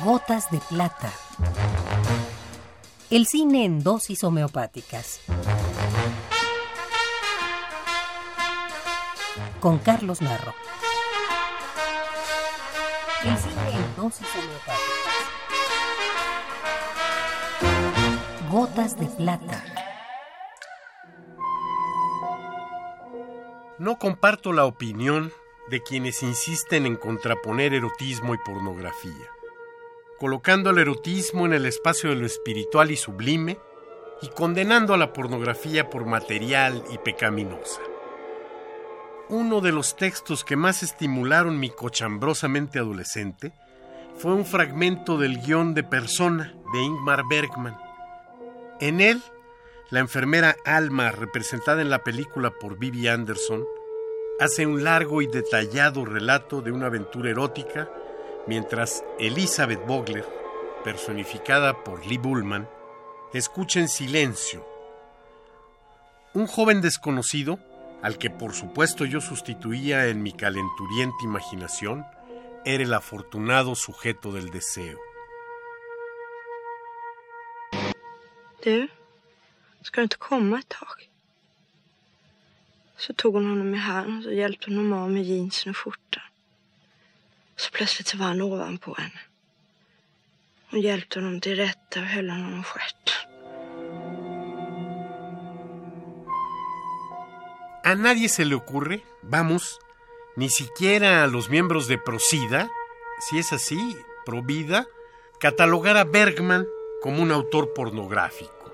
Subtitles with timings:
[0.00, 1.12] Gotas de plata.
[3.10, 5.20] El cine en dosis homeopáticas.
[9.60, 10.54] Con Carlos Narro.
[13.24, 14.82] El cine en dosis homeopáticas.
[18.50, 19.64] Gotas de plata.
[23.78, 25.32] No comparto la opinión
[25.68, 29.28] de quienes insisten en contraponer erotismo y pornografía,
[30.22, 33.58] colocando el erotismo en el espacio de lo espiritual y sublime
[34.22, 37.80] y condenando a la pornografía por material y pecaminosa.
[39.28, 43.52] Uno de los textos que más estimularon mi cochambrosamente adolescente
[44.16, 47.76] fue un fragmento del guion de Persona de Ingmar Bergman.
[48.78, 49.20] En él,
[49.90, 53.64] la enfermera Alma, representada en la película por Bibi Anderson,
[54.38, 57.90] hace un largo y detallado relato de una aventura erótica,
[58.46, 60.26] mientras Elizabeth Bogler,
[60.84, 62.68] personificada por Lee Bullman,
[63.32, 64.66] escucha en silencio.
[66.34, 67.58] Un joven desconocido,
[68.02, 72.04] al que por supuesto yo sustituía en mi calenturienta imaginación,
[72.64, 74.98] era el afortunado sujeto del deseo.
[78.64, 78.88] Du,
[79.82, 81.08] ska du inte komma ett tag?
[82.96, 85.50] Så tog hon honom i hand och hjälpte hon honom.
[97.84, 99.78] A nadie se le ocurre, vamos,
[100.36, 102.70] ni siquiera a los miembros de Procida,
[103.18, 104.86] si es así, Provida,
[105.38, 106.66] catalogar a Bergman
[107.02, 108.72] como un autor pornográfico.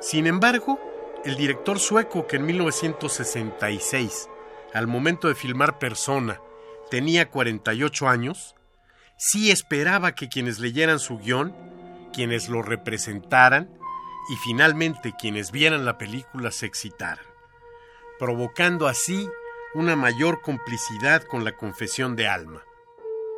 [0.00, 0.80] Sin embargo,
[1.24, 4.28] el director sueco que en 1966,
[4.72, 6.40] al momento de filmar Persona,
[6.90, 8.54] tenía 48 años,
[9.16, 11.54] sí esperaba que quienes leyeran su guion,
[12.12, 13.70] quienes lo representaran
[14.30, 17.24] y finalmente quienes vieran la película se excitaran,
[18.18, 19.28] provocando así
[19.74, 22.64] una mayor complicidad con la confesión de Alma,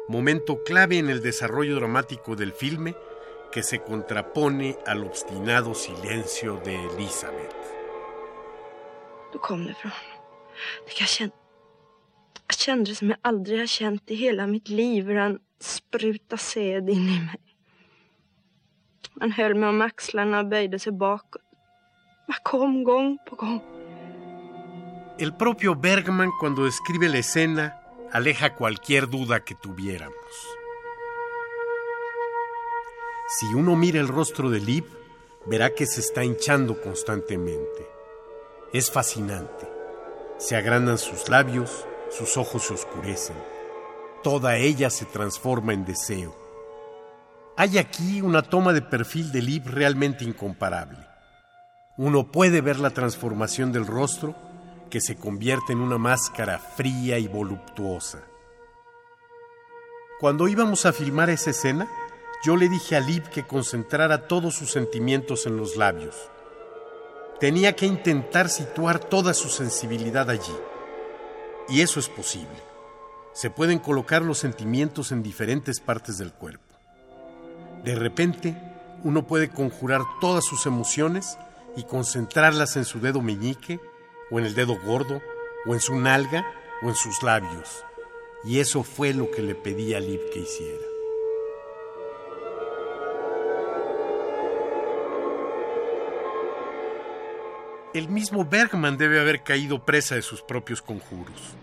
[0.08, 2.96] momento clave en el desarrollo dramático del filme
[3.52, 7.52] que se contrapone al obstinado silencio de Elizabeth.
[10.94, 11.32] Jag
[25.18, 27.80] El propio Bergman cuando describe la escena
[28.12, 30.14] aleja cualquier duda que tuviéramos.
[33.40, 34.84] Si uno mira el rostro de Liv,
[35.46, 37.88] verá que se está hinchando constantemente.
[38.72, 39.68] Es fascinante.
[40.38, 41.86] Se agrandan sus labios,
[42.16, 43.36] sus ojos se oscurecen.
[44.22, 46.36] Toda ella se transforma en deseo.
[47.56, 50.98] Hay aquí una toma de perfil de Liv realmente incomparable.
[51.96, 54.34] Uno puede ver la transformación del rostro
[54.90, 58.22] que se convierte en una máscara fría y voluptuosa.
[60.20, 61.88] Cuando íbamos a filmar esa escena,
[62.44, 66.16] yo le dije a Liv que concentrara todos sus sentimientos en los labios.
[67.40, 70.54] Tenía que intentar situar toda su sensibilidad allí.
[71.68, 72.62] Y eso es posible.
[73.32, 76.64] Se pueden colocar los sentimientos en diferentes partes del cuerpo.
[77.84, 78.56] De repente,
[79.04, 81.38] uno puede conjurar todas sus emociones
[81.76, 83.80] y concentrarlas en su dedo meñique,
[84.30, 85.20] o en el dedo gordo,
[85.66, 86.44] o en su nalga,
[86.82, 87.84] o en sus labios.
[88.44, 90.91] Y eso fue lo que le pedí a Liv que hiciera.
[97.94, 101.54] El mismo Bergman debe haber caído presa de sus propios conjuros.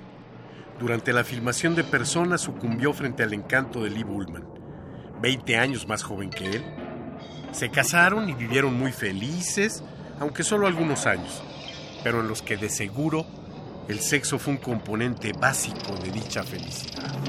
[0.79, 4.47] Durante la filmación de Persona sucumbió frente al encanto de Lee Bullman,
[5.23, 6.63] 20 años más joven que él.
[7.51, 9.84] Se casaron y vivieron muy felices,
[10.19, 11.41] aunque solo algunos años,
[12.03, 13.25] pero en los que de seguro
[13.88, 17.28] el sexo fue un componente básico de dicha felicidad.